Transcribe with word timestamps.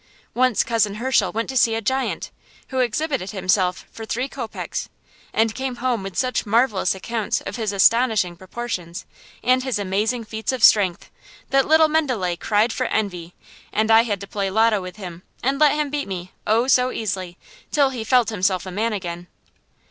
Once 0.33 0.63
Cousin 0.63 0.95
Hirshel 0.95 1.31
went 1.31 1.47
to 1.49 1.55
see 1.55 1.75
a 1.75 1.79
giant, 1.79 2.31
who 2.69 2.79
exhibited 2.79 3.29
himself 3.29 3.85
for 3.91 4.03
three 4.03 4.27
kopecks, 4.27 4.89
and 5.31 5.53
came 5.53 5.75
home 5.75 6.01
with 6.01 6.17
such 6.17 6.43
marvellous 6.43 6.95
accounts 6.95 7.39
of 7.41 7.55
his 7.55 7.71
astonishing 7.71 8.35
proportions, 8.35 9.05
and 9.43 9.61
his 9.63 9.77
amazing 9.77 10.23
feats 10.23 10.51
of 10.51 10.63
strength, 10.63 11.11
that 11.51 11.67
little 11.67 11.87
Mendele 11.87 12.35
cried 12.35 12.73
for 12.73 12.87
envy, 12.87 13.35
and 13.71 13.91
I 13.91 14.01
had 14.01 14.19
to 14.21 14.27
play 14.27 14.49
lotto 14.49 14.81
with 14.81 14.95
him 14.95 15.21
and 15.43 15.59
let 15.59 15.73
him 15.75 15.91
beat 15.91 16.07
me 16.07 16.31
oh, 16.47 16.67
so 16.67 16.91
easily! 16.91 17.37
till 17.69 17.91
he 17.91 18.03
felt 18.03 18.29
himself 18.29 18.65
a 18.65 18.71
man 18.71 18.93
again. 18.93 19.27